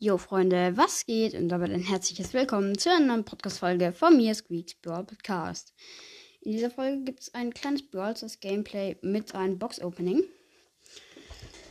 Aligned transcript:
Jo 0.00 0.16
Freunde, 0.16 0.76
was 0.76 1.06
geht? 1.06 1.34
Und 1.34 1.48
damit 1.48 1.72
ein 1.72 1.82
herzliches 1.82 2.32
Willkommen 2.32 2.78
zu 2.78 2.88
einer 2.88 3.04
neuen 3.04 3.24
Podcast-Folge 3.24 3.92
von 3.92 4.16
mir, 4.16 4.32
Squeaks 4.32 4.76
Brawl 4.76 5.02
Podcast. 5.02 5.74
In 6.40 6.52
dieser 6.52 6.70
Folge 6.70 7.02
gibt 7.02 7.18
es 7.18 7.34
ein 7.34 7.52
kleines 7.52 7.82
Brawl 7.90 8.16
Stars 8.16 8.38
Gameplay 8.38 8.96
mit 9.02 9.34
einem 9.34 9.58
Box-Opening. 9.58 10.22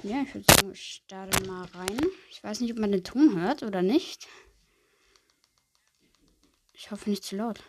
Ja, 0.04 0.24
ich 0.24 0.36
würde 0.36 0.46
sagen, 0.54 0.72
ich 0.74 0.84
starte 1.06 1.48
mal 1.48 1.68
rein. 1.68 2.02
Ich 2.30 2.44
weiß 2.44 2.60
nicht, 2.60 2.74
ob 2.74 2.80
man 2.80 2.92
den 2.92 3.06
Ton 3.06 3.40
hört 3.40 3.64
oder 3.64 3.82
nicht. 3.82 4.28
Ich 6.74 6.92
hoffe 6.92 7.10
nicht 7.10 7.24
zu 7.24 7.38
laut. 7.38 7.64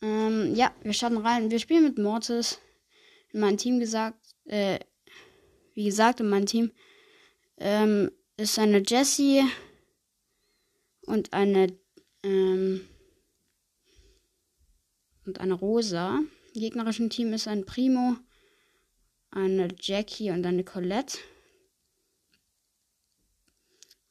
Ähm, 0.00 0.54
ja, 0.54 0.74
wir 0.82 0.94
starten 0.94 1.18
rein. 1.18 1.50
Wir 1.50 1.58
spielen 1.58 1.84
mit 1.84 1.98
Mortis. 1.98 2.62
In 3.34 3.40
meinem 3.40 3.58
Team 3.58 3.78
gesagt, 3.78 4.34
äh, 4.46 4.78
wie 5.74 5.84
gesagt, 5.84 6.20
in 6.20 6.30
meinem 6.30 6.46
Team 6.46 6.72
ähm, 7.60 8.10
ist 8.36 8.58
eine 8.58 8.82
Jessie 8.84 9.44
und 11.02 11.32
eine 11.32 11.78
ähm, 12.22 12.88
und 15.26 15.40
eine 15.40 15.54
Rosa. 15.54 16.20
Im 16.54 16.60
gegnerischen 16.60 17.10
Team 17.10 17.32
ist 17.32 17.46
ein 17.46 17.64
Primo, 17.64 18.16
eine 19.30 19.68
Jackie 19.78 20.30
und 20.30 20.44
eine 20.44 20.64
Colette. 20.64 21.18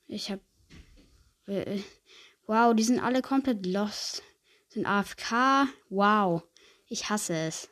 Ich 0.07 0.31
hab 0.31 0.39
äh, 1.47 1.81
wow, 2.45 2.73
die 2.73 2.83
sind 2.83 2.99
alle 2.99 3.21
komplett 3.21 3.65
lost. 3.65 4.23
Sind 4.69 4.85
AFK. 4.85 5.67
Wow, 5.89 6.43
ich 6.87 7.09
hasse 7.09 7.33
es. 7.33 7.69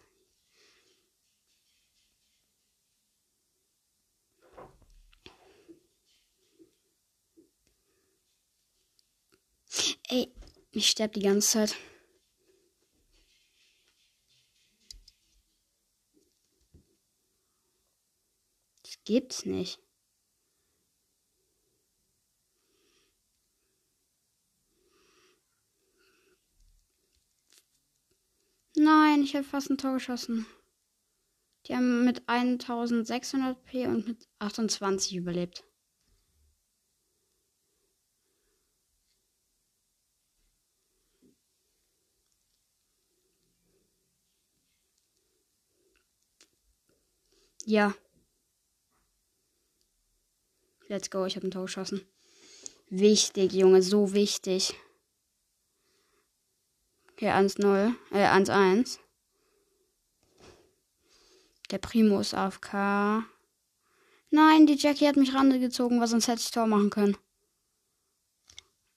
Ey, 10.10 10.32
ich 10.72 10.88
sterbe 10.90 11.16
die 11.20 11.26
ganze 11.26 11.50
Zeit. 11.50 11.76
Das 18.84 19.04
gibt's 19.04 19.46
nicht. 19.46 19.80
Nein, 28.76 29.24
ich 29.24 29.36
habe 29.36 29.44
fast 29.44 29.70
ein 29.70 29.78
Tor 29.78 29.96
geschossen. 29.96 30.46
Die 31.66 31.76
haben 31.76 32.06
mit 32.06 32.30
1600 32.30 33.62
P 33.66 33.88
und 33.88 34.08
mit 34.08 34.28
28 34.40 35.18
überlebt. 35.18 35.66
Ja. 47.68 47.94
Let's 50.88 51.10
go, 51.10 51.26
ich 51.26 51.36
habe 51.36 51.46
ein 51.46 51.52
Tor 51.52 51.64
geschossen. 51.66 52.02
Wichtig, 52.90 53.52
Junge, 53.52 53.82
so 53.82 54.14
wichtig. 54.14 54.74
Okay, 57.12 57.30
1-0, 57.30 57.94
äh, 58.12 58.26
1-1. 58.26 59.00
Der 61.70 61.80
Primo 61.80 62.22
ist 62.22 62.34
AFK. 62.34 63.26
Nein, 64.30 64.66
die 64.66 64.78
Jackie 64.78 65.06
hat 65.06 65.18
mich 65.18 65.34
rangezogen, 65.34 66.00
weil 66.00 66.08
sonst 66.08 66.30
hätte 66.30 66.40
ich 66.40 66.52
Tor 66.52 66.68
machen 66.68 66.90
können. 66.90 67.18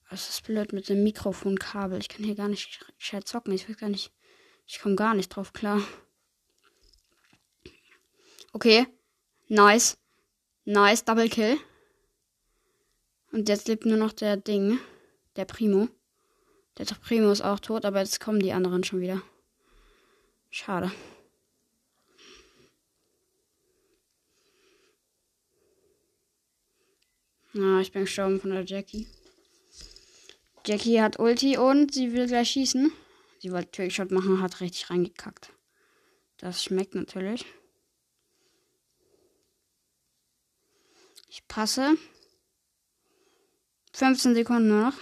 Das 0.09 0.29
ist 0.29 0.45
blöd 0.45 0.71
mit 0.71 0.87
dem 0.87 1.03
Mikrofonkabel. 1.03 1.99
Ich 1.99 2.07
kann 2.07 2.23
hier 2.23 2.35
gar 2.35 2.47
nicht 2.47 2.79
gescheit 2.97 3.27
zocken. 3.27 3.51
Ich 3.51 3.67
weiß 3.67 3.75
gar 3.75 3.89
nicht. 3.89 4.13
Ich 4.65 4.79
komme 4.79 4.95
gar 4.95 5.13
nicht 5.13 5.27
drauf 5.27 5.51
klar. 5.51 5.81
Okay. 8.53 8.87
Nice. 9.47 9.97
Nice. 10.65 11.03
Double 11.03 11.29
Kill. 11.29 11.57
Und 13.31 13.47
jetzt 13.47 13.67
lebt 13.67 13.85
nur 13.85 13.97
noch 13.97 14.11
der 14.11 14.37
Ding. 14.37 14.79
Der 15.35 15.45
Primo. 15.45 15.87
Der 16.77 16.85
Primo 16.85 17.31
ist 17.31 17.41
auch 17.41 17.59
tot, 17.59 17.85
aber 17.85 17.99
jetzt 17.99 18.19
kommen 18.19 18.39
die 18.39 18.53
anderen 18.53 18.83
schon 18.83 19.01
wieder. 19.01 19.21
Schade. 20.49 20.91
Na, 27.53 27.77
ah, 27.77 27.81
ich 27.81 27.91
bin 27.91 28.03
gestorben 28.03 28.39
von 28.39 28.51
der 28.51 28.63
Jackie. 28.63 29.07
Jackie 30.65 31.01
hat 31.01 31.19
Ulti 31.19 31.57
und 31.57 31.93
sie 31.93 32.13
will 32.13 32.27
gleich 32.27 32.51
schießen. 32.51 32.91
Sie 33.39 33.51
wollte 33.51 33.71
Trickshot 33.71 34.11
machen, 34.11 34.41
hat 34.41 34.61
richtig 34.61 34.89
reingekackt. 34.89 35.51
Das 36.37 36.63
schmeckt 36.63 36.95
natürlich. 36.95 37.45
Ich 41.33 41.47
passe. 41.47 41.95
15 43.93 44.35
Sekunden 44.35 44.67
noch. 44.67 44.93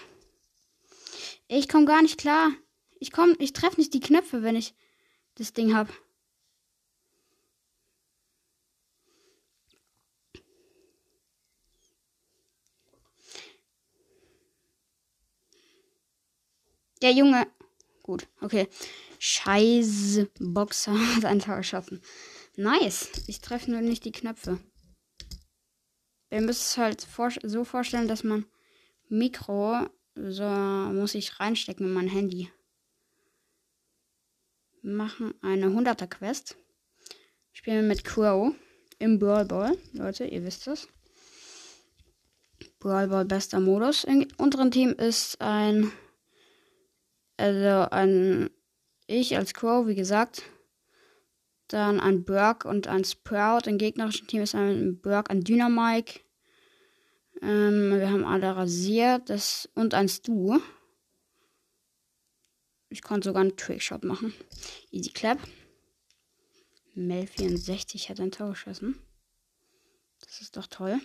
Ich 1.48 1.68
komme 1.68 1.86
gar 1.86 2.04
nicht 2.04 2.20
klar. 2.20 2.52
Ich 3.00 3.12
komme, 3.12 3.36
ich 3.40 3.52
treffe 3.52 3.80
nicht 3.80 3.96
die 3.96 4.00
Knöpfe, 4.00 4.44
wenn 4.44 4.56
ich 4.56 4.76
das 5.34 5.54
Ding 5.54 5.74
habe. 5.74 5.92
Der 17.02 17.12
Junge. 17.12 17.48
Gut, 18.04 18.28
okay. 18.42 18.68
Scheiße 19.18 20.30
Boxer 20.40 20.94
hat 21.16 21.26
ein 21.26 21.40
Tor 21.40 21.58
geschossen. 21.58 22.04
Nice. 22.56 23.10
Ich 23.26 23.42
treffe 23.42 23.72
nur 23.72 23.82
nicht 23.82 24.06
die 24.06 24.12
Knöpfe. 24.12 24.60
Ihr 26.32 26.42
müsst 26.42 26.62
es 26.62 26.78
halt 26.78 27.02
vor 27.02 27.32
so 27.44 27.64
vorstellen, 27.64 28.08
dass 28.08 28.24
man 28.24 28.46
Mikro 29.08 29.88
so 30.16 30.44
muss 30.44 31.16
ich 31.16 31.40
reinstecken 31.40 31.86
in 31.88 31.94
mein 31.94 32.08
Handy. 32.08 32.52
Wir 34.82 34.94
machen 34.94 35.34
eine 35.42 35.68
100er 35.68 36.08
Quest. 36.08 36.58
Spielen 37.54 37.88
mit 37.88 38.04
Crow 38.04 38.54
im 38.98 39.20
Brawl 39.20 39.46
Ball. 39.46 39.78
Leute, 39.94 40.26
ihr 40.26 40.44
wisst 40.44 40.68
es. 40.68 40.88
Brawl 42.80 43.08
Ball 43.08 43.26
bester 43.26 43.60
Modus. 43.60 44.04
Im 44.04 44.28
unteren 44.38 44.72
Team 44.72 44.92
ist 44.92 45.40
ein 45.42 45.92
also 47.38 47.90
ein 47.92 48.50
ich 49.08 49.38
als 49.38 49.54
Crow, 49.54 49.88
wie 49.88 49.96
gesagt. 49.96 50.44
Dann 51.70 52.00
ein 52.00 52.26
Burg 52.26 52.66
und 52.66 52.88
ein 52.88 53.06
Sprout. 53.06 53.68
Im 53.68 53.78
gegnerischen 53.78 54.28
Team 54.28 54.42
ist 54.42 54.56
ein 54.56 55.00
Burg, 55.00 55.30
ein 55.30 55.44
Dynamike. 55.44 56.22
Ähm, 57.42 57.92
wir 58.00 58.10
haben 58.10 58.26
alle 58.26 58.56
rasiert. 58.56 59.30
Das, 59.30 59.70
und 59.76 59.94
ein 59.94 60.10
Stu. 60.10 60.60
Ich 62.90 63.04
konnte 63.04 63.30
sogar 63.30 63.42
einen 63.42 63.56
Trickshot 63.56 64.04
machen. 64.04 64.34
Easy 64.92 65.12
Clap. 65.12 65.38
Mel 66.96 67.28
64 67.28 68.10
hat 68.10 68.20
ein 68.20 68.32
Tor 68.32 68.50
geschossen. 68.50 69.00
Das 70.22 70.42
ist 70.42 70.58
doch 70.58 70.66
toll. 70.66 71.00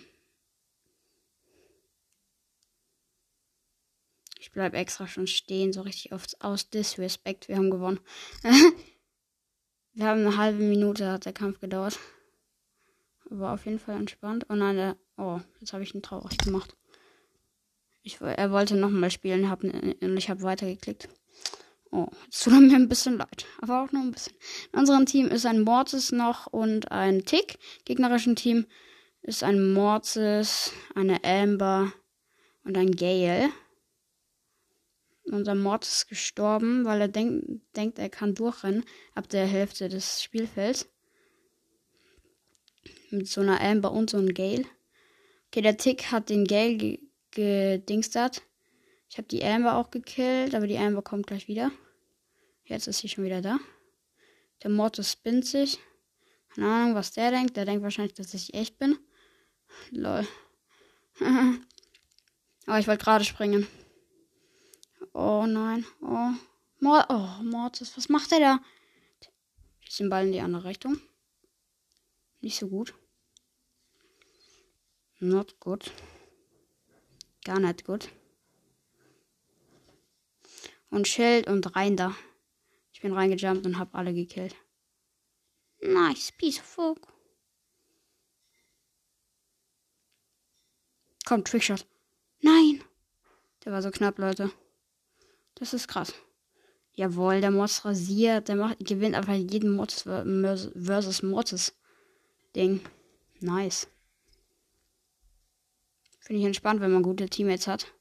Ich 4.39 4.51
bleibe 4.51 4.77
extra 4.77 5.07
schon 5.07 5.27
stehen, 5.27 5.73
so 5.73 5.81
richtig 5.81 6.11
oft 6.11 6.41
aus 6.41 6.71
Disrespect. 6.71 7.47
Wir 7.49 7.57
haben 7.57 7.69
gewonnen. 7.69 7.99
Wir 9.97 10.07
haben 10.07 10.27
eine 10.27 10.35
halbe 10.35 10.61
Minute, 10.61 11.09
hat 11.09 11.23
der 11.23 11.31
Kampf 11.31 11.61
gedauert. 11.61 11.97
War 13.29 13.53
auf 13.53 13.65
jeden 13.65 13.79
Fall 13.79 13.95
entspannt. 13.95 14.45
Oh 14.49 14.53
nein, 14.53 14.95
oh, 15.15 15.39
jetzt 15.61 15.71
habe 15.71 15.83
ich 15.83 15.95
ihn 15.95 16.01
traurig 16.01 16.37
gemacht. 16.37 16.75
Ich, 18.03 18.19
er 18.19 18.51
wollte 18.51 18.75
nochmal 18.75 19.09
spielen 19.09 19.49
hab, 19.49 19.63
und 19.63 20.17
ich 20.17 20.29
habe 20.29 20.41
weitergeklickt. 20.41 21.07
Oh, 21.91 22.07
es 22.29 22.41
tut 22.41 22.53
mir 22.53 22.75
ein 22.75 22.89
bisschen 22.89 23.17
leid. 23.17 23.45
Aber 23.61 23.81
auch 23.81 23.91
nur 23.93 24.01
ein 24.01 24.11
bisschen. 24.11 24.35
In 24.73 24.79
unserem 24.79 25.05
Team 25.05 25.27
ist 25.29 25.45
ein 25.45 25.61
Mortis 25.61 26.11
noch 26.11 26.47
und 26.47 26.91
ein 26.91 27.23
Tick. 27.23 27.57
Gegnerischen 27.85 28.35
Team 28.35 28.65
ist 29.21 29.43
ein 29.43 29.71
Mortis, 29.71 30.73
eine 30.93 31.23
Amber 31.23 31.93
und 32.65 32.77
ein 32.77 32.91
Gale. 32.91 33.49
Unser 35.35 35.55
Mord 35.55 35.85
ist 35.85 36.07
gestorben, 36.07 36.85
weil 36.85 37.01
er 37.01 37.07
denk, 37.07 37.61
denkt, 37.75 37.99
er 37.99 38.09
kann 38.09 38.35
durchrennen 38.35 38.85
ab 39.13 39.29
der 39.29 39.45
Hälfte 39.45 39.89
des 39.89 40.23
Spielfelds. 40.23 40.89
Mit 43.11 43.27
so 43.27 43.41
einer 43.41 43.61
Amber 43.61 43.91
und 43.91 44.09
so 44.09 44.17
einem 44.17 44.33
Gale. 44.33 44.65
Okay, 45.47 45.61
der 45.61 45.77
Tick 45.77 46.11
hat 46.11 46.29
den 46.29 46.45
Gale 46.45 46.99
gedingstert. 47.31 48.41
Ich 49.09 49.17
habe 49.17 49.27
die 49.27 49.43
Amber 49.43 49.75
auch 49.75 49.91
gekillt, 49.91 50.55
aber 50.55 50.67
die 50.67 50.77
Amber 50.77 51.01
kommt 51.01 51.27
gleich 51.27 51.47
wieder. 51.47 51.71
Jetzt 52.65 52.87
ist 52.87 52.99
sie 52.99 53.09
schon 53.09 53.23
wieder 53.23 53.41
da. 53.41 53.59
Der 54.63 54.71
Mortis 54.71 55.11
spinnt 55.11 55.45
sich. 55.45 55.77
Keine 56.53 56.67
Ahnung, 56.67 56.95
was 56.95 57.11
der 57.11 57.31
denkt. 57.31 57.55
Der 57.57 57.65
denkt 57.65 57.83
wahrscheinlich, 57.83 58.15
dass 58.15 58.33
ich 58.33 58.53
echt 58.53 58.79
bin. 58.79 58.97
Lol. 59.91 60.27
oh, 61.21 62.75
ich 62.77 62.87
wollte 62.87 63.03
gerade 63.03 63.23
springen. 63.23 63.67
Oh 65.17 65.45
nein. 65.47 65.85
Oh. 66.01 66.33
Mor 66.81 67.05
oh, 67.07 67.41
Mortis, 67.41 67.95
was 67.95 68.09
macht 68.09 68.33
er 68.33 68.41
da? 68.41 68.59
Schießt 69.79 70.01
den 70.01 70.09
Ball 70.09 70.25
in 70.25 70.33
die 70.33 70.41
andere 70.41 70.65
Richtung. 70.65 70.99
Nicht 72.41 72.59
so 72.59 72.67
gut. 72.67 72.93
Not 75.19 75.57
gut. 75.61 75.93
Gar 77.45 77.61
nicht 77.61 77.85
gut. 77.85 78.09
Und 80.89 81.07
Schild 81.07 81.47
und 81.47 81.77
rein 81.77 81.95
da. 81.95 82.13
Ich 82.91 82.99
bin 82.99 83.13
reingejumpt 83.13 83.65
und 83.65 83.79
hab 83.79 83.95
alle 83.95 84.13
gekillt. 84.13 84.57
Nice, 85.79 86.33
piece 86.33 86.59
of 86.59 86.65
folk. 86.65 87.07
Komm, 91.25 91.45
Trickshot. 91.45 91.85
Nein! 92.41 92.83
Der 93.63 93.71
war 93.71 93.81
so 93.81 93.91
knapp, 93.91 94.19
Leute. 94.19 94.51
Das 95.55 95.73
ist 95.73 95.87
krass. 95.87 96.13
Jawohl, 96.93 97.41
der 97.41 97.51
Mods 97.51 97.83
rasiert. 97.85 98.47
Der 98.47 98.55
macht, 98.55 98.79
gewinnt 98.79 99.15
einfach 99.15 99.33
jeden 99.33 99.75
Mods 99.75 100.03
versus 100.03 101.23
Mods 101.23 101.73
Ding. 102.55 102.81
Nice. 103.39 103.87
Finde 106.19 106.39
ich 106.39 106.45
entspannt, 106.45 106.81
wenn 106.81 106.91
man 106.91 107.03
gute 107.03 107.29
Teammates 107.29 107.67
hat. 107.67 107.93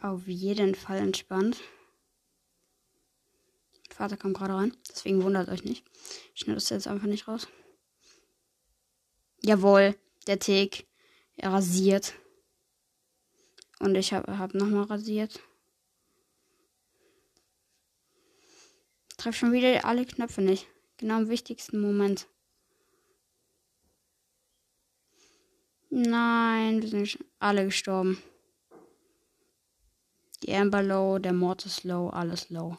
Auf 0.00 0.26
jeden 0.26 0.74
Fall 0.74 0.98
entspannt. 0.98 1.60
Vater 3.90 4.16
kommt 4.16 4.36
gerade 4.36 4.54
rein. 4.54 4.76
Deswegen 4.88 5.22
wundert 5.22 5.48
euch 5.48 5.64
nicht. 5.64 5.84
Ich 6.34 6.42
schneide 6.42 6.56
das 6.56 6.68
jetzt 6.68 6.86
einfach 6.86 7.06
nicht 7.06 7.26
raus. 7.26 7.48
Jawohl, 9.44 9.94
der 10.26 10.38
Tick. 10.38 10.86
Er 11.36 11.52
rasiert. 11.52 12.14
Und 13.78 13.94
ich 13.94 14.14
habe 14.14 14.38
hab, 14.38 14.54
nochmal 14.54 14.84
rasiert. 14.84 15.38
Treff 19.18 19.36
schon 19.36 19.52
wieder 19.52 19.84
alle 19.84 20.06
Knöpfe 20.06 20.40
nicht. 20.40 20.66
Genau 20.96 21.18
im 21.18 21.28
wichtigsten 21.28 21.78
Moment. 21.78 22.26
Nein, 25.90 26.80
wir 26.80 26.88
sind 26.88 27.18
alle 27.38 27.66
gestorben. 27.66 28.22
Die 30.42 30.54
Amber 30.54 30.82
low, 30.82 31.18
der 31.18 31.34
Mortis 31.34 31.84
low, 31.84 32.08
alles 32.08 32.48
low. 32.48 32.78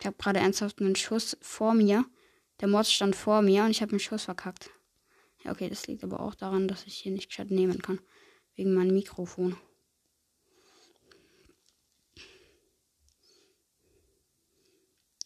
Ich 0.00 0.06
habe 0.06 0.16
gerade 0.16 0.40
ernsthaft 0.40 0.80
einen 0.80 0.96
Schuss 0.96 1.36
vor 1.40 1.74
mir. 1.74 2.04
Der 2.60 2.68
Mord 2.68 2.86
stand 2.86 3.14
vor 3.14 3.42
mir 3.42 3.64
und 3.64 3.70
ich 3.70 3.82
habe 3.82 3.90
den 3.90 4.00
Schuss 4.00 4.24
verkackt. 4.24 4.70
Ja, 5.44 5.52
okay, 5.52 5.68
das 5.68 5.86
liegt 5.86 6.02
aber 6.02 6.20
auch 6.20 6.34
daran, 6.34 6.68
dass 6.68 6.86
ich 6.86 6.94
hier 6.94 7.12
nicht 7.12 7.30
Chat 7.30 7.50
nehmen 7.50 7.82
kann. 7.82 8.00
Wegen 8.54 8.74
meinem 8.74 8.94
Mikrofon. 8.94 9.56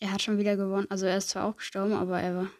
Er 0.00 0.12
hat 0.12 0.22
schon 0.22 0.38
wieder 0.38 0.56
gewonnen. 0.56 0.86
Also 0.90 1.06
er 1.06 1.18
ist 1.18 1.30
zwar 1.30 1.46
auch 1.46 1.56
gestorben, 1.56 1.92
aber 1.92 2.20
er 2.20 2.36
war. 2.36 2.50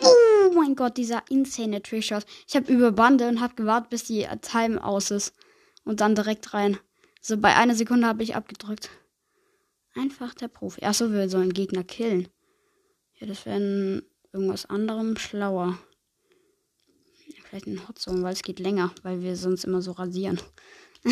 Oh 0.00 0.52
mein 0.54 0.74
Gott, 0.74 0.96
dieser 0.96 1.22
insane 1.30 1.82
Trickshot. 1.82 2.24
Ich 2.48 2.56
habe 2.56 2.72
über 2.72 2.90
Bande 2.92 3.28
und 3.28 3.40
habe 3.40 3.54
gewartet, 3.54 3.90
bis 3.90 4.04
die 4.04 4.26
Time 4.40 4.82
aus 4.82 5.10
ist. 5.10 5.34
Und 5.84 6.00
dann 6.00 6.14
direkt 6.14 6.54
rein. 6.54 6.78
So 7.26 7.36
bei 7.36 7.56
einer 7.56 7.74
Sekunde 7.74 8.06
habe 8.06 8.22
ich 8.22 8.36
abgedrückt. 8.36 8.88
Einfach 9.96 10.32
der 10.32 10.46
Profi. 10.46 10.84
Achso, 10.84 11.10
wir 11.10 11.28
sollen 11.28 11.52
Gegner 11.52 11.82
killen. 11.82 12.28
Ja, 13.14 13.26
das 13.26 13.44
wäre 13.46 14.04
irgendwas 14.32 14.66
anderem 14.66 15.16
schlauer. 15.16 15.76
Vielleicht 17.42 17.66
ein 17.66 17.88
Hotzone, 17.88 18.22
weil 18.22 18.32
es 18.32 18.44
geht 18.44 18.60
länger, 18.60 18.94
weil 19.02 19.22
wir 19.22 19.34
sonst 19.34 19.64
immer 19.64 19.82
so 19.82 19.90
rasieren. 19.90 20.40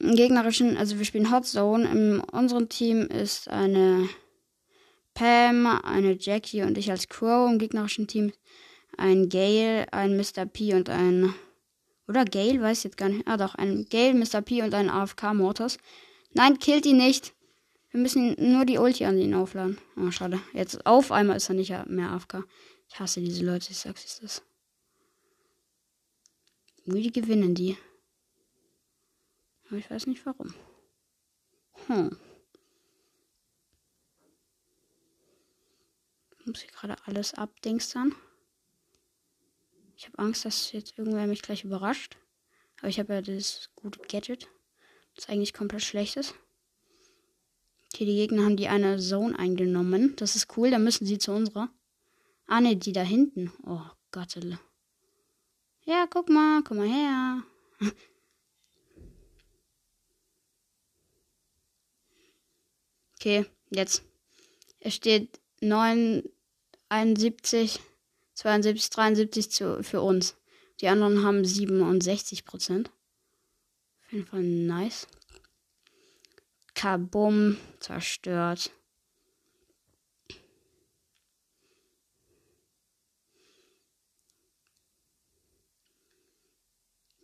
Im 0.00 0.16
gegnerischen, 0.16 0.76
also 0.76 0.98
wir 0.98 1.04
spielen 1.04 1.30
Hotzone. 1.30 1.88
In 1.88 2.18
unserem 2.32 2.68
Team 2.68 3.02
ist 3.02 3.46
eine 3.46 4.08
Pam, 5.14 5.66
eine 5.84 6.16
Jackie 6.18 6.62
und 6.62 6.76
ich 6.76 6.90
als 6.90 7.06
Crow. 7.06 7.48
Im 7.48 7.60
gegnerischen 7.60 8.08
Team 8.08 8.32
ein 8.98 9.28
Gale, 9.28 9.86
ein 9.92 10.16
Mr. 10.16 10.46
P 10.46 10.74
und 10.74 10.90
ein. 10.90 11.32
Oder 12.10 12.24
Gale, 12.24 12.60
weiß 12.60 12.78
ich 12.78 12.84
jetzt 12.84 12.96
gar 12.96 13.08
nicht. 13.08 13.28
Ah, 13.28 13.36
doch, 13.36 13.54
ein 13.54 13.86
Gale, 13.88 14.14
Mr. 14.14 14.42
P 14.42 14.62
und 14.62 14.74
ein 14.74 14.90
AFK-Mortis. 14.90 15.78
Nein, 16.32 16.58
killt 16.58 16.84
ihn 16.84 16.96
nicht. 16.96 17.32
Wir 17.92 18.00
müssen 18.00 18.34
nur 18.36 18.64
die 18.64 18.78
Ulti 18.78 19.04
an 19.04 19.16
ihn 19.16 19.32
aufladen. 19.32 19.78
Oh, 19.96 20.10
schade. 20.10 20.40
Jetzt 20.52 20.84
auf 20.86 21.12
einmal 21.12 21.36
ist 21.36 21.48
er 21.48 21.54
nicht 21.54 21.70
mehr 21.86 22.10
AFK. 22.10 22.42
Ich 22.88 22.98
hasse 22.98 23.20
diese 23.20 23.46
Leute, 23.46 23.70
ich 23.70 23.78
sag's, 23.78 24.04
ist 24.04 24.24
das. 24.24 24.42
Wie 26.84 27.12
gewinnen 27.12 27.54
die? 27.54 27.78
Aber 29.68 29.76
ich 29.76 29.88
weiß 29.88 30.08
nicht 30.08 30.26
warum. 30.26 30.52
Hm. 31.86 32.18
Ich 36.40 36.46
muss 36.46 36.60
hier 36.60 36.72
gerade 36.72 36.96
alles 37.06 37.34
abdingstern. 37.34 38.16
Ich 40.00 40.06
habe 40.06 40.18
Angst, 40.18 40.46
dass 40.46 40.72
jetzt 40.72 40.96
irgendwer 40.96 41.26
mich 41.26 41.42
gleich 41.42 41.62
überrascht. 41.62 42.16
Aber 42.78 42.88
ich 42.88 42.98
habe 42.98 43.12
ja 43.12 43.20
das 43.20 43.68
gute 43.76 44.00
Gadget. 44.00 44.48
Das 45.14 45.28
eigentlich 45.28 45.52
komplett 45.52 45.82
schlecht 45.82 46.16
ist. 46.16 46.34
Okay, 47.92 48.06
die 48.06 48.14
Gegner 48.14 48.44
haben 48.44 48.56
die 48.56 48.68
eine 48.68 48.98
Zone 48.98 49.38
eingenommen. 49.38 50.16
Das 50.16 50.36
ist 50.36 50.56
cool, 50.56 50.70
dann 50.70 50.84
müssen 50.84 51.04
sie 51.04 51.18
zu 51.18 51.32
unserer. 51.32 51.68
Ah, 52.46 52.62
ne, 52.62 52.76
die 52.76 52.92
da 52.92 53.02
hinten. 53.02 53.52
Oh 53.66 53.82
Gott. 54.10 54.38
Ja, 55.82 56.06
guck 56.08 56.30
mal, 56.30 56.62
komm 56.62 56.78
mal 56.78 56.88
her. 56.88 57.42
Okay, 63.16 63.44
jetzt. 63.68 64.02
Es 64.78 64.94
steht 64.94 65.40
9, 65.60 66.22
71, 66.88 67.78
72, 68.40 68.88
73 68.88 69.50
zu, 69.50 69.82
für 69.82 70.00
uns. 70.00 70.34
Die 70.80 70.88
anderen 70.88 71.22
haben 71.22 71.44
67 71.44 72.46
Prozent. 72.46 72.90
Auf 74.06 74.12
jeden 74.12 74.26
Fall 74.26 74.42
nice. 74.42 75.06
Kabum, 76.72 77.58
zerstört. 77.80 78.70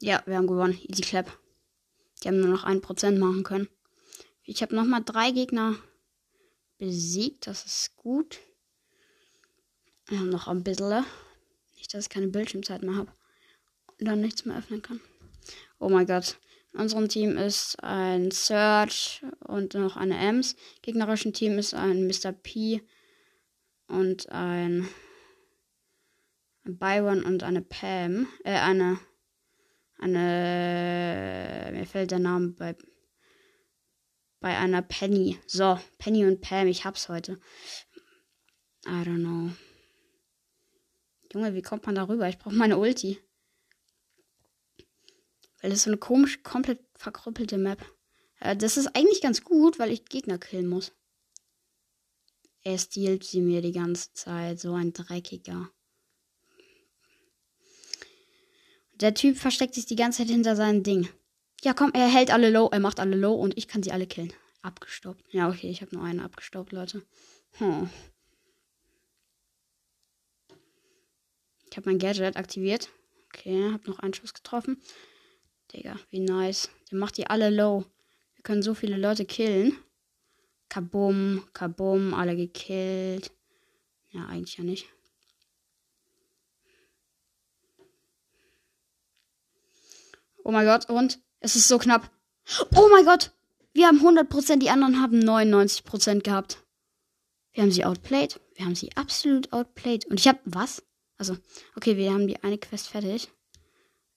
Ja, 0.00 0.23
wir 0.26 0.37
haben 0.37 0.47
gewonnen. 0.47 0.79
Easy 0.87 1.00
Clap. 1.00 1.35
Die 2.23 2.29
haben 2.29 2.40
nur 2.40 2.50
noch 2.50 2.64
ein 2.64 2.83
Prozent 2.83 3.19
machen 3.19 3.43
können. 3.43 3.71
Ich 4.43 4.61
habe 4.61 4.76
nochmal 4.76 5.02
drei 5.02 5.31
Gegner 5.31 5.76
besiegt. 6.76 7.47
Das 7.47 7.64
ist 7.64 7.97
gut. 7.97 8.38
Wir 10.07 10.19
haben 10.19 10.31
noch 10.31 10.49
ein 10.49 10.63
bisschen. 10.63 11.05
Nicht, 11.77 11.93
dass 11.93 12.05
ich 12.05 12.11
keine 12.11 12.29
Bildschirmzeit 12.29 12.83
mehr 12.83 12.97
habe. 12.97 13.13
Und 13.99 14.07
dann 14.07 14.21
nichts 14.21 14.45
mehr 14.45 14.57
öffnen 14.57 14.83
kann. 14.83 15.01
Oh 15.79 15.89
mein 15.89 16.07
Gott. 16.07 16.39
In 16.73 16.81
unserem 16.81 17.09
Team 17.09 17.37
ist 17.37 17.83
ein 17.83 18.31
Search 18.31 19.23
und 19.41 19.75
noch 19.75 19.97
eine 19.97 20.19
Ems. 20.19 20.57
Gegnerischen 20.83 21.33
Team 21.33 21.59
ist 21.59 21.75
ein 21.75 22.07
Mr. 22.07 22.33
P 22.33 22.83
und 23.89 24.29
ein 24.31 24.89
Byron 26.65 27.25
und 27.25 27.43
eine 27.43 27.63
Pam. 27.63 28.27
Äh, 28.45 28.59
eine 28.59 28.99
eine, 29.99 31.71
mir 31.73 31.87
fällt 31.87 32.11
der 32.11 32.19
Name 32.19 32.49
bei, 32.49 32.77
bei 34.41 34.57
einer 34.57 34.83
Penny. 34.83 35.39
So, 35.47 35.79
Penny 35.99 36.27
und 36.27 36.41
Pam, 36.41 36.67
ich 36.67 36.85
hab's 36.85 37.09
heute. 37.09 37.39
I 38.87 39.03
don't 39.03 39.21
know. 39.23 39.51
Junge, 41.37 41.52
wie 41.52 41.61
kommt 41.61 41.85
man 41.85 41.95
da 41.95 42.05
rüber? 42.05 42.26
Ich 42.31 42.38
brauche 42.38 42.55
meine 42.55 42.78
Ulti. 42.78 43.19
Weil 45.61 45.69
das 45.69 45.81
ist 45.81 45.85
so 45.85 45.90
eine 45.90 45.99
komisch, 45.99 46.43
komplett 46.43 46.81
verkrüppelte 46.95 47.59
Map. 47.59 47.85
Äh, 48.40 48.57
das 48.57 48.78
ist 48.78 48.97
eigentlich 48.97 49.21
ganz 49.21 49.45
gut, 49.45 49.78
weil 49.78 49.93
ich 49.93 50.07
Gegner 50.07 50.38
killen 50.38 50.66
muss. 50.66 50.93
Er 52.62 52.78
stiehlt 52.78 53.23
sie 53.25 53.43
mir 53.43 53.61
die 53.61 53.73
ganze 53.73 54.14
Zeit. 54.14 54.61
So 54.61 54.73
ein 54.73 54.95
Dreckiger. 54.95 55.71
Der 58.95 59.12
Typ 59.12 59.37
versteckt 59.37 59.75
sich 59.75 59.85
die 59.85 59.97
ganze 59.97 60.23
Zeit 60.23 60.31
hinter 60.31 60.57
seinem 60.57 60.83
Ding. 60.83 61.07
Ja, 61.62 61.75
komm, 61.75 61.90
er 61.93 62.09
hält 62.09 62.31
alle 62.31 62.49
low, 62.49 62.71
er 62.73 62.81
macht 62.81 62.99
alle 62.99 63.16
low 63.16 63.35
und 63.35 63.59
ich 63.59 63.69
kann 63.69 63.83
sie 63.83 63.93
alle 63.93 64.07
killen. 64.07 64.33
Abgestoppt. 64.62 65.23
Ja, 65.35 65.50
okay, 65.50 65.69
ich 65.69 65.83
habe 65.83 65.95
nur 65.95 66.05
einen 66.05 66.21
abgestoppt, 66.21 66.73
Leute. 66.73 67.02
Hm. 67.59 67.90
Ich 71.76 71.78
habe 71.78 71.90
mein 71.90 71.99
Gadget 71.99 72.38
aktiviert. 72.38 72.88
Okay, 73.26 73.71
hab 73.71 73.87
noch 73.87 73.99
einen 73.99 74.14
Schuss 74.14 74.33
getroffen. 74.33 74.80
Digga, 75.75 75.97
wie 76.09 76.21
nice. 76.21 76.71
Der 76.90 76.97
macht 76.97 77.18
die 77.18 77.26
alle 77.26 77.50
low. 77.50 77.85
Wir 78.35 78.42
können 78.45 78.62
so 78.62 78.73
viele 78.73 78.97
Leute 78.97 79.26
killen. 79.26 79.76
Kabum, 80.71 81.47
kabum, 81.52 82.14
alle 82.14 82.35
gekillt. 82.35 83.30
Ja, 84.09 84.25
eigentlich 84.25 84.56
ja 84.56 84.64
nicht. 84.64 84.87
Oh 90.45 90.50
mein 90.50 90.64
Gott, 90.64 90.88
und? 90.88 91.18
Es 91.40 91.56
ist 91.56 91.68
so 91.68 91.76
knapp. 91.76 92.11
Oh 92.75 92.88
mein 92.90 93.04
Gott! 93.04 93.33
Wir 93.75 93.87
haben 93.87 94.00
100%, 94.00 94.61
die 94.61 94.71
anderen 94.71 95.02
haben 95.02 95.21
99% 95.21 96.23
gehabt. 96.23 96.64
Wir 97.52 97.64
haben 97.64 97.71
sie 97.71 97.85
outplayed. 97.85 98.40
Wir 98.54 98.64
haben 98.64 98.75
sie 98.75 98.97
absolut 98.97 99.52
outplayed. 99.52 100.06
Und 100.06 100.18
ich 100.18 100.26
hab, 100.26 100.40
was? 100.47 100.83
Also, 101.18 101.37
okay, 101.76 101.96
wir 101.96 102.12
haben 102.12 102.26
die 102.26 102.42
eine 102.42 102.58
Quest 102.58 102.88
fertig. 102.88 103.30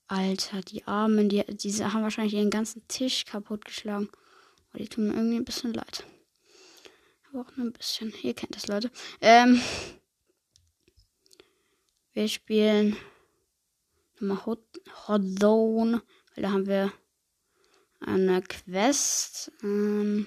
Alter, 0.07 0.61
die 0.61 0.85
Armen, 0.85 1.29
die, 1.29 1.43
die 1.45 1.71
haben 1.83 2.01
wahrscheinlich 2.01 2.33
ihren 2.33 2.49
ganzen 2.49 2.87
Tisch 2.87 3.25
kaputtgeschlagen. 3.25 4.09
Oh, 4.73 4.77
die 4.77 4.87
tun 4.87 5.07
mir 5.07 5.13
irgendwie 5.13 5.37
ein 5.37 5.45
bisschen 5.45 5.73
leid. 5.73 6.03
Aber 7.29 7.41
auch 7.41 7.55
nur 7.55 7.67
ein 7.67 7.73
bisschen. 7.73 8.13
Ihr 8.23 8.33
kennt 8.33 8.55
das, 8.55 8.67
Leute. 8.67 8.91
Ähm, 9.21 9.61
wir 12.13 12.27
spielen 12.27 12.97
nochmal 14.15 14.45
Hot, 14.45 14.63
Hot 15.07 15.21
Zone, 15.39 16.01
weil 16.33 16.43
da 16.43 16.51
haben 16.51 16.65
wir 16.65 16.91
eine 17.99 18.41
Quest. 18.41 19.51
Ähm, 19.61 20.25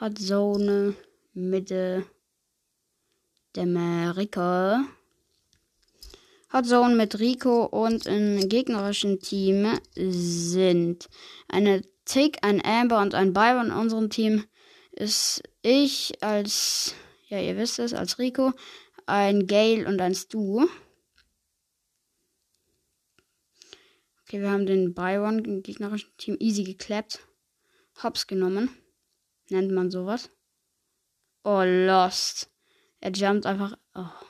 Hot 0.00 0.18
Zone 0.18 0.94
Mitte 1.34 2.06
Amerika. 3.56 4.86
Hot 6.52 6.66
Zone 6.66 6.96
mit 6.96 7.20
Rico 7.20 7.64
und 7.64 8.06
im 8.06 8.48
gegnerischen 8.48 9.20
Team 9.20 9.78
sind 9.94 11.08
eine 11.46 11.82
Tick, 12.04 12.38
ein 12.42 12.64
Amber 12.64 13.00
und 13.00 13.14
ein 13.14 13.32
Byron 13.32 13.66
in 13.66 13.72
unserem 13.72 14.10
Team 14.10 14.44
ist 14.90 15.42
ich 15.62 16.22
als, 16.22 16.96
ja, 17.28 17.40
ihr 17.40 17.56
wisst 17.56 17.78
es, 17.78 17.94
als 17.94 18.18
Rico, 18.18 18.52
ein 19.06 19.46
Gale 19.46 19.86
und 19.86 20.00
ein 20.00 20.14
Stu. 20.14 20.66
Okay, 24.22 24.40
wir 24.40 24.50
haben 24.50 24.66
den 24.66 24.92
Byron 24.92 25.44
im 25.44 25.62
gegnerischen 25.62 26.10
Team 26.16 26.36
easy 26.40 26.64
geklappt. 26.64 27.20
Hops 28.02 28.26
genommen. 28.26 28.70
Nennt 29.50 29.70
man 29.70 29.90
sowas. 29.90 30.30
Oh, 31.44 31.62
lost. 31.64 32.50
Er 33.00 33.12
jumpt 33.12 33.46
einfach. 33.46 33.76
Oh. 33.94 34.29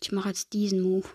Ich 0.00 0.12
mache 0.12 0.28
jetzt 0.28 0.52
diesen 0.52 0.82
Move. 0.82 1.08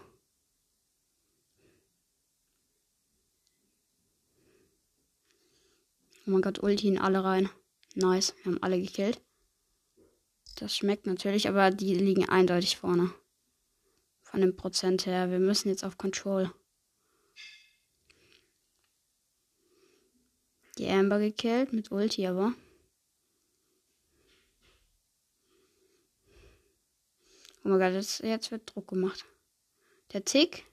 Oh 6.26 6.32
mein 6.32 6.42
Gott, 6.42 6.62
Ulti 6.62 6.88
in 6.88 7.00
alle 7.00 7.24
rein. 7.24 7.50
Nice, 7.96 8.36
wir 8.38 8.52
haben 8.52 8.64
alle 8.64 8.80
gekillt. 8.80 9.22
Das 10.56 10.76
schmeckt 10.76 11.06
natürlich, 11.08 11.48
aber 11.48 11.72
die 11.72 11.96
liegen 11.96 12.30
eindeutig 12.30 12.78
vorne. 12.78 13.14
Von 14.22 14.42
dem 14.42 14.56
Prozent 14.56 15.06
her. 15.06 15.32
Wir 15.32 15.40
müssen 15.40 15.70
jetzt 15.70 15.84
auf 15.84 15.98
Control. 15.98 16.54
Die 20.78 20.88
Amber 20.88 21.20
gekillt 21.20 21.74
mit 21.74 21.92
Ulti, 21.92 22.28
aber. 22.28 22.54
Oh 27.64 27.70
mein 27.70 27.80
Gott, 27.80 27.94
jetzt, 27.94 28.20
jetzt 28.24 28.52
wird 28.52 28.74
Druck 28.74 28.88
gemacht. 28.88 29.26
Der 30.14 30.26
Tick 30.26 30.66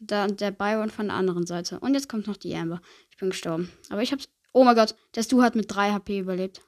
und 0.00 0.40
der 0.40 0.50
Byron 0.50 0.90
von 0.90 1.06
der 1.06 1.16
anderen 1.16 1.46
Seite. 1.46 1.78
Und 1.80 1.94
jetzt 1.94 2.08
kommt 2.08 2.26
noch 2.26 2.36
die 2.36 2.54
Amber. 2.54 2.80
Ich 3.10 3.18
bin 3.18 3.30
gestorben. 3.30 3.70
Aber 3.90 4.02
ich 4.02 4.12
hab's 4.12 4.28
Oh 4.52 4.64
mein 4.64 4.74
Gott, 4.74 4.96
der 5.14 5.22
Stu 5.22 5.42
hat 5.42 5.54
mit 5.54 5.72
3 5.72 5.92
HP 5.92 6.18
überlebt. 6.18 6.60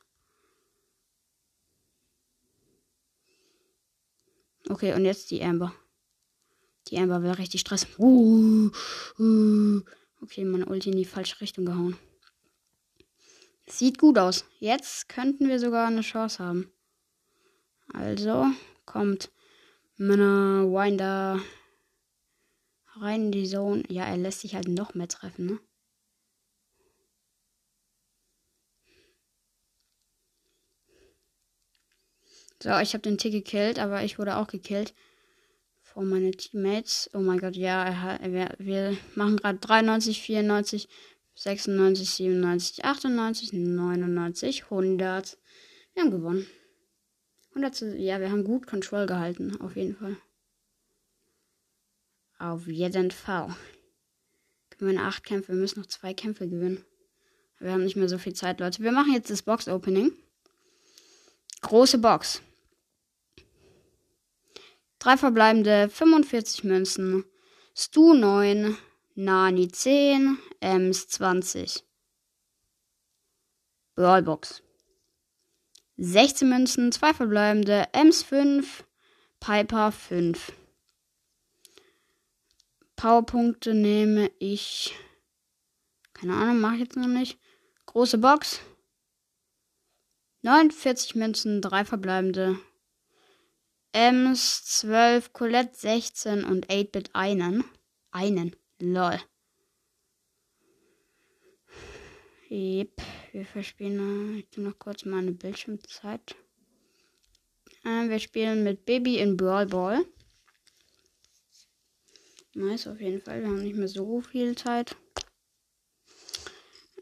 Okay, 4.68 4.94
und 4.94 5.04
jetzt 5.04 5.30
die 5.30 5.42
Amber. 5.42 5.74
Die 6.88 6.98
Amber 6.98 7.22
will 7.22 7.32
richtig 7.32 7.60
Stress. 7.62 7.86
Uh, 7.98 8.70
uh. 9.18 9.80
Okay, 10.20 10.44
meine 10.44 10.66
Ulti 10.66 10.90
in 10.90 10.96
die 10.96 11.04
falsche 11.04 11.40
Richtung 11.40 11.66
gehauen. 11.66 11.96
Sieht 13.66 13.98
gut 13.98 14.18
aus. 14.18 14.44
Jetzt 14.60 15.08
könnten 15.08 15.48
wir 15.48 15.58
sogar 15.58 15.88
eine 15.88 16.02
Chance 16.02 16.44
haben. 16.44 16.72
Also 17.92 18.46
kommt 18.86 19.32
Männer 20.02 20.64
Winder 20.66 21.40
rein 22.96 23.26
in 23.26 23.32
die 23.32 23.46
Zone. 23.46 23.84
Ja, 23.88 24.04
er 24.04 24.16
lässt 24.16 24.40
sich 24.40 24.56
halt 24.56 24.66
noch 24.66 24.94
mehr 24.94 25.06
treffen, 25.06 25.46
ne? 25.46 25.60
So, 32.60 32.78
ich 32.78 32.94
habe 32.94 33.02
den 33.02 33.18
Tick 33.18 33.32
gekillt, 33.32 33.78
aber 33.78 34.02
ich 34.02 34.18
wurde 34.18 34.36
auch 34.36 34.48
gekillt. 34.48 34.92
Von 35.82 36.08
meinen 36.08 36.32
Teammates. 36.32 37.08
Oh 37.12 37.20
mein 37.20 37.38
Gott, 37.38 37.54
ja, 37.54 38.18
wir, 38.22 38.54
wir 38.58 38.96
machen 39.14 39.36
gerade 39.36 39.58
93, 39.58 40.20
94, 40.20 40.88
96, 41.36 42.10
97, 42.10 42.84
98, 42.84 43.52
99, 43.52 44.64
100. 44.64 45.38
Wir 45.94 46.02
haben 46.02 46.10
gewonnen. 46.10 46.46
100, 47.54 47.98
ja, 47.98 48.20
wir 48.20 48.30
haben 48.30 48.44
gut 48.44 48.66
Control 48.66 49.06
gehalten, 49.06 49.60
auf 49.60 49.76
jeden 49.76 49.94
Fall. 49.94 50.16
Auf 52.38 52.66
jeden 52.66 53.10
Fall. 53.10 53.54
Gewinnen 54.70 54.98
acht 54.98 55.24
Kämpfe, 55.24 55.52
wir 55.52 55.60
müssen 55.60 55.80
noch 55.80 55.86
zwei 55.86 56.14
Kämpfe 56.14 56.48
gewinnen. 56.48 56.84
Wir 57.58 57.72
haben 57.72 57.84
nicht 57.84 57.94
mehr 57.94 58.08
so 58.08 58.18
viel 58.18 58.34
Zeit, 58.34 58.58
Leute. 58.58 58.82
Wir 58.82 58.90
machen 58.90 59.12
jetzt 59.12 59.30
das 59.30 59.42
Box-Opening. 59.42 60.12
Große 61.60 61.98
Box. 61.98 62.42
Drei 64.98 65.16
verbleibende 65.16 65.88
45 65.88 66.64
Münzen. 66.64 67.24
Stu 67.76 68.14
9, 68.14 68.76
Nani 69.14 69.68
10, 69.68 70.38
Ems 70.60 71.06
20. 71.08 71.84
Brawlbox. 73.94 74.62
16 76.04 76.48
Münzen, 76.48 76.90
2 76.90 77.14
verbleibende, 77.14 77.86
Ems 77.92 78.24
5, 78.24 78.82
Piper 79.38 79.92
5. 79.92 80.52
Powerpunkte 82.96 83.72
nehme 83.72 84.28
ich. 84.40 84.96
Keine 86.12 86.34
Ahnung, 86.34 86.58
mache 86.58 86.74
ich 86.74 86.80
jetzt 86.80 86.96
noch 86.96 87.06
nicht. 87.06 87.38
Große 87.86 88.18
Box. 88.18 88.58
49 90.40 91.14
Münzen, 91.14 91.62
3 91.62 91.84
verbleibende, 91.84 92.58
Ems 93.92 94.64
12, 94.64 95.32
Colette 95.32 95.76
16 95.76 96.42
und 96.42 96.66
8-Bit 96.66 97.14
einen. 97.14 97.62
Einen. 98.10 98.56
Lol. 98.80 99.20
Yep, 102.52 103.00
wir 103.32 103.46
verspielen. 103.46 104.36
Ich 104.36 104.50
tue 104.50 104.62
noch 104.62 104.78
kurz 104.78 105.06
meine 105.06 105.32
Bildschirmzeit. 105.32 106.36
Äh, 107.82 108.10
wir 108.10 108.18
spielen 108.18 108.62
mit 108.62 108.84
Baby 108.84 109.20
in 109.20 109.38
Brawl 109.38 109.64
Ball. 109.64 110.04
Nice, 112.52 112.88
auf 112.88 113.00
jeden 113.00 113.22
Fall. 113.22 113.40
Wir 113.40 113.48
haben 113.48 113.62
nicht 113.62 113.76
mehr 113.76 113.88
so 113.88 114.20
viel 114.20 114.54
Zeit. 114.54 114.96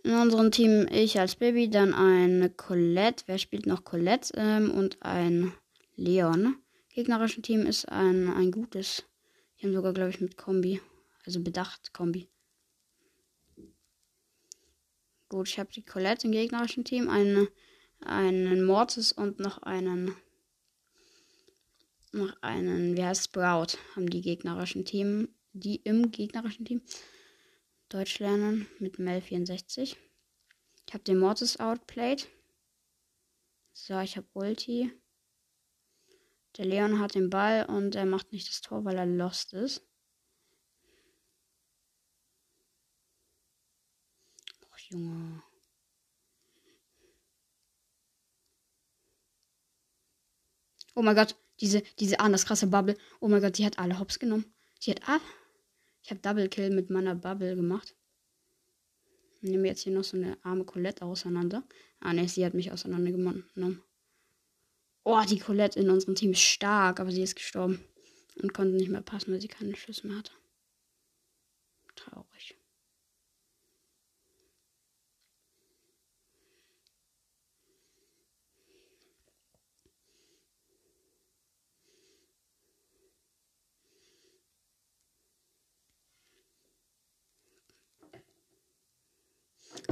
In 0.05 0.15
unserem 0.15 0.53
Team 0.53 0.87
ich 0.89 1.19
als 1.19 1.35
Baby, 1.35 1.69
dann 1.69 1.95
eine 1.95 2.51
Colette. 2.51 3.25
Wer 3.27 3.39
spielt 3.39 3.67
noch 3.67 3.83
Colette? 3.83 4.33
Ähm, 4.37 4.71
und 4.71 5.03
ein 5.03 5.53
Leon 5.97 6.59
gegnerischen 6.95 7.43
Team 7.43 7.67
ist 7.67 7.89
ein, 7.89 8.33
ein 8.33 8.53
gutes. 8.53 9.05
Die 9.59 9.67
haben 9.67 9.75
sogar, 9.75 9.95
glaube 9.95 10.11
ich, 10.11 10.21
mit 10.21 10.37
Kombi. 10.37 10.81
Also 11.27 11.43
bedacht 11.43 11.93
Kombi. 11.93 12.29
Gut, 15.31 15.49
ich 15.49 15.61
habe 15.61 15.71
die 15.71 15.85
Colette 15.85 16.27
im 16.27 16.33
gegnerischen 16.33 16.85
Team, 16.85 17.09
einen, 17.09 17.47
einen 18.01 18.65
Mortis 18.65 19.13
und 19.13 19.39
noch 19.39 19.63
einen. 19.63 20.17
Noch 22.11 22.43
einen, 22.43 22.97
wie 22.97 23.05
heißt 23.05 23.27
Sprout, 23.27 23.79
haben 23.95 24.11
die 24.11 24.23
gegnerischen 24.23 24.85
Team. 24.85 25.29
Die 25.53 25.77
im 25.77 26.11
gegnerischen 26.11 26.65
Team. 26.65 26.83
Deutsch 27.89 28.19
lernen 28.19 28.67
mit 28.81 28.99
Mel 28.99 29.21
64. 29.21 29.97
Ich 30.89 30.95
habe 30.95 31.05
den 31.05 31.19
Mortis 31.19 31.61
outplayed. 31.61 32.27
So, 33.73 34.01
ich 34.01 34.17
habe 34.17 34.27
Ulti. 34.33 34.91
Der 36.57 36.65
Leon 36.65 36.99
hat 36.99 37.15
den 37.15 37.31
Ball 37.31 37.67
und 37.67 37.95
er 37.95 38.07
macht 38.07 38.33
nicht 38.33 38.49
das 38.49 38.63
Tor, 38.63 38.85
weil 38.85 38.99
er 38.99 39.07
lost 39.07 39.53
ist. 39.53 39.89
Junge. 44.91 45.43
Oh 50.95 51.03
mein 51.03 51.15
Gott, 51.17 51.37
Diese, 51.61 51.83
diese 51.99 52.21
anders 52.21 52.47
krasse 52.47 52.67
Bubble. 52.67 52.97
Oh 53.21 53.29
mein 53.29 53.41
Gott, 53.41 53.59
die 53.59 53.67
hat 53.67 53.79
alle 53.79 53.99
Hops 53.99 54.19
genommen. 54.19 54.53
Die 54.83 54.91
hat 54.91 55.09
alle. 55.09 55.21
Ich 56.03 56.11
habe 56.11 56.21
Double 56.21 56.49
Kill 56.49 56.71
mit 56.71 56.91
meiner 56.91 57.15
Bubble 57.15 57.55
gemacht. 57.55 57.95
Ich 59.43 59.51
nehme 59.51 59.69
jetzt 59.69 59.83
hier 59.83 59.93
noch 59.93 60.05
so 60.05 60.17
eine 60.17 60.39
arme 60.43 60.65
Colette 60.65 61.05
auseinander. 61.05 61.63
Ah 62.01 62.13
ne, 62.13 62.29
sie 62.29 62.45
hat 62.45 62.55
mich 62.55 62.73
auseinandergenommen. 62.73 63.83
Oh, 65.05 65.23
die 65.29 65.39
Colette 65.39 65.81
in 65.81 65.91
unserem 65.91 66.15
Team 66.15 66.33
ist 66.33 66.41
stark, 66.41 67.01
aber 67.01 67.11
sie 67.11 67.23
ist 67.23 67.37
gestorben. 67.37 67.85
Und 68.43 68.55
konnte 68.55 68.75
nicht 68.75 68.91
mehr 68.91 69.03
passen, 69.03 69.33
weil 69.33 69.41
sie 69.41 69.49
keine 69.49 69.77
Schüsse 69.77 70.07
mehr 70.07 70.19
hatte. 70.19 70.33
Traurig. 71.95 72.60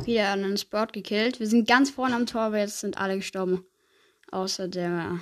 Wieder 0.08 0.32
einen 0.32 0.56
Sprout 0.56 0.92
gekillt. 0.92 1.38
Wir 1.38 1.46
sind 1.46 1.68
ganz 1.68 1.90
vorne 1.90 2.16
am 2.16 2.24
Tor, 2.24 2.40
aber 2.40 2.60
jetzt 2.60 2.80
sind 2.80 2.96
alle 2.96 3.16
gestorben. 3.16 3.66
Außer 4.32 4.66
der 4.66 5.20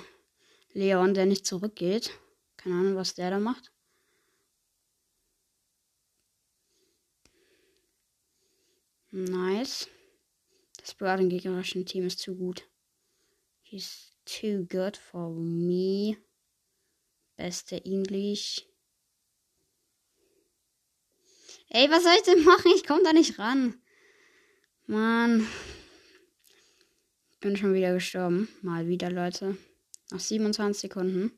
Leon, 0.71 1.13
der 1.13 1.25
nicht 1.25 1.45
zurückgeht. 1.45 2.11
Keine 2.55 2.75
Ahnung, 2.75 2.95
was 2.95 3.13
der 3.13 3.29
da 3.29 3.37
macht. 3.37 3.73
Nice. 9.11 9.89
Das 10.77 10.91
Sprout 10.91 11.19
im 11.19 11.27
gegnerischen 11.27 11.85
Team 11.85 12.07
ist 12.07 12.19
zu 12.19 12.37
gut. 12.37 12.65
He's 13.63 14.15
too 14.23 14.65
good 14.69 14.95
for 14.95 15.31
me. 15.31 16.15
Beste 17.35 17.83
Englisch. 17.83 18.65
Ey, 21.71 21.91
was 21.91 22.03
soll 22.03 22.13
ich 22.15 22.23
denn 22.23 22.45
machen? 22.45 22.71
Ich 22.73 22.87
komme 22.87 23.03
da 23.03 23.11
nicht 23.11 23.37
ran. 23.37 23.81
Mann. 24.87 25.45
Bin 27.41 27.57
schon 27.57 27.73
wieder 27.73 27.93
gestorben. 27.93 28.47
Mal 28.61 28.87
wieder, 28.87 29.11
Leute. 29.11 29.57
Nach 30.11 30.19
27 30.19 30.79
Sekunden. 30.79 31.31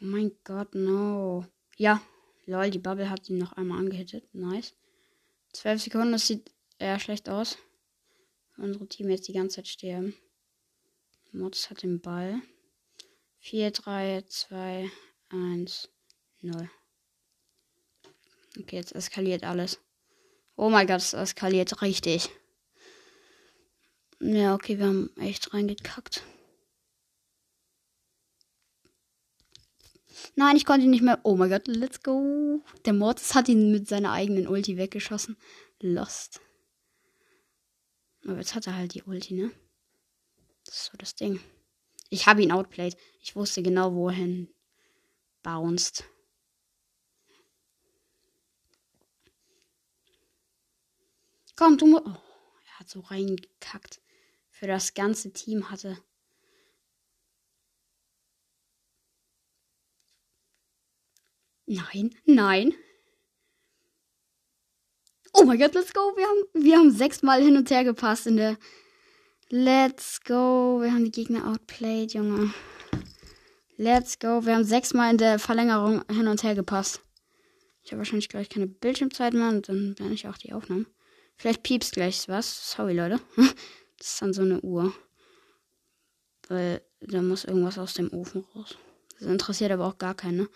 Oh 0.00 0.04
mein 0.04 0.32
Gott, 0.42 0.74
no. 0.74 1.46
Ja, 1.76 2.02
lol, 2.46 2.70
die 2.70 2.80
Bubble 2.80 3.08
hat 3.08 3.30
ihn 3.30 3.38
noch 3.38 3.52
einmal 3.52 3.78
angehittet. 3.78 4.32
Nice. 4.34 4.74
12 5.52 5.82
Sekunden, 5.82 6.12
das 6.12 6.26
sieht 6.26 6.52
eher 6.78 6.98
schlecht 6.98 7.28
aus. 7.28 7.58
Unsere 8.56 8.88
Team 8.88 9.08
jetzt 9.08 9.28
die 9.28 9.32
ganze 9.32 9.56
Zeit 9.56 9.68
sterben. 9.68 10.16
Mods 11.30 11.70
hat 11.70 11.84
den 11.84 12.00
Ball. 12.00 12.42
4, 13.38 13.70
3, 13.70 14.22
2, 14.22 14.90
1, 15.30 15.90
0. 16.40 16.70
Okay, 18.58 18.76
jetzt 18.76 18.94
eskaliert 18.94 19.44
alles. 19.44 19.78
Oh 20.56 20.70
mein 20.70 20.86
Gott, 20.86 21.00
es 21.00 21.12
eskaliert 21.12 21.82
richtig. 21.82 22.30
Ja, 24.20 24.54
okay, 24.54 24.78
wir 24.78 24.86
haben 24.86 25.10
echt 25.16 25.54
reingekackt. 25.54 26.24
Nein, 30.34 30.56
ich 30.56 30.64
konnte 30.64 30.84
ihn 30.84 30.90
nicht 30.90 31.02
mehr. 31.02 31.20
Oh 31.22 31.36
mein 31.36 31.50
Gott, 31.50 31.68
let's 31.68 32.02
go. 32.02 32.62
Der 32.84 32.92
Mortis 32.92 33.34
hat 33.34 33.48
ihn 33.48 33.70
mit 33.70 33.86
seiner 33.86 34.12
eigenen 34.12 34.48
Ulti 34.48 34.76
weggeschossen. 34.76 35.36
Lost. 35.80 36.40
Aber 38.24 38.38
jetzt 38.38 38.54
hat 38.54 38.66
er 38.66 38.76
halt 38.76 38.94
die 38.94 39.02
Ulti, 39.04 39.34
ne? 39.34 39.52
Das 40.64 40.74
ist 40.74 40.84
so 40.86 40.98
das 40.98 41.14
Ding. 41.14 41.40
Ich 42.10 42.26
habe 42.26 42.42
ihn 42.42 42.52
outplayed. 42.52 42.96
Ich 43.20 43.36
wusste 43.36 43.62
genau, 43.62 43.94
wohin 43.94 44.52
bounced. 45.42 46.04
Komm, 51.56 51.76
du 51.76 51.86
musst. 51.86 52.06
Oh, 52.06 52.10
er 52.66 52.78
hat 52.78 52.88
so 52.88 53.00
reingekackt. 53.00 54.00
Für 54.50 54.66
das 54.66 54.94
ganze 54.94 55.32
Team 55.32 55.70
hatte. 55.70 55.98
Nein, 61.66 62.14
nein. 62.24 62.74
Oh 65.34 65.44
mein 65.44 65.58
Gott, 65.58 65.74
let's 65.74 65.92
go. 65.92 66.00
Wir 66.16 66.26
haben, 66.26 66.64
wir 66.64 66.78
haben 66.78 66.90
sechsmal 66.90 67.42
hin 67.42 67.56
und 67.56 67.70
her 67.70 67.84
gepasst 67.84 68.26
in 68.26 68.36
der. 68.36 68.56
Let's 69.50 70.20
go. 70.22 70.80
Wir 70.80 70.92
haben 70.92 71.04
die 71.04 71.10
Gegner 71.10 71.46
outplayed, 71.46 72.14
Junge. 72.14 72.52
Let's 73.80 74.18
go. 74.18 74.44
Wir 74.44 74.56
haben 74.56 74.64
sechsmal 74.64 75.12
in 75.12 75.18
der 75.18 75.38
Verlängerung 75.38 76.02
hin 76.10 76.26
und 76.26 76.42
her 76.42 76.56
gepasst. 76.56 77.00
Ich 77.84 77.92
habe 77.92 77.98
wahrscheinlich 77.98 78.28
gleich 78.28 78.48
keine 78.48 78.66
Bildschirmzeit 78.66 79.34
mehr 79.34 79.50
und 79.50 79.68
dann 79.68 79.96
werde 80.00 80.14
ich 80.14 80.26
auch 80.26 80.36
die 80.36 80.52
Aufnahmen. 80.52 80.88
Vielleicht 81.36 81.62
piepst 81.62 81.92
gleich 81.92 82.26
was. 82.28 82.72
Sorry, 82.72 82.94
Leute. 82.94 83.20
Das 83.98 84.10
ist 84.10 84.22
dann 84.22 84.32
so 84.32 84.42
eine 84.42 84.60
Uhr. 84.60 84.92
Weil 86.48 86.82
da 87.00 87.20
muss 87.20 87.44
irgendwas 87.44 87.78
aus 87.78 87.94
dem 87.94 88.12
Ofen 88.12 88.44
raus. 88.54 88.76
Das 89.18 89.28
interessiert 89.28 89.72
aber 89.72 89.86
auch 89.86 89.98
gar 89.98 90.14
keinen. 90.14 90.36
Ne? 90.36 90.48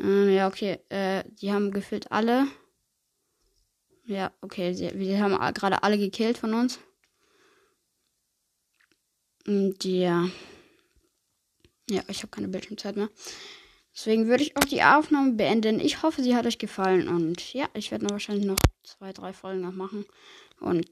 Äh, 0.00 0.36
ja, 0.36 0.46
okay. 0.46 0.78
Äh, 0.88 1.24
die 1.26 1.52
haben 1.52 1.72
gefühlt 1.72 2.12
alle. 2.12 2.46
Ja, 4.04 4.32
okay. 4.42 4.74
Sie, 4.74 4.92
wir 4.94 5.20
haben 5.20 5.36
gerade 5.54 5.82
alle 5.82 5.98
gekillt 5.98 6.38
von 6.38 6.54
uns. 6.54 6.78
Und 9.44 9.84
ja. 9.84 10.28
Ja, 11.90 12.02
ich 12.08 12.18
habe 12.18 12.28
keine 12.28 12.48
Bildschirmzeit 12.48 12.96
mehr. 12.96 13.08
Deswegen 13.94 14.28
würde 14.28 14.44
ich 14.44 14.56
auch 14.56 14.64
die 14.64 14.82
Aufnahme 14.82 15.32
beenden. 15.32 15.80
Ich 15.80 16.02
hoffe, 16.02 16.22
sie 16.22 16.36
hat 16.36 16.46
euch 16.46 16.58
gefallen. 16.58 17.08
Und 17.08 17.52
ja, 17.52 17.68
ich 17.74 17.90
werde 17.90 18.04
noch 18.04 18.12
wahrscheinlich 18.12 18.46
noch 18.46 18.58
zwei, 18.84 19.12
drei 19.12 19.32
Folgen 19.32 19.62
noch 19.62 19.72
machen. 19.72 20.06
Und 20.60 20.86